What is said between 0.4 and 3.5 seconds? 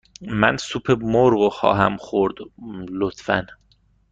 من سوپ مرغ خواهم خورد، لطفاً.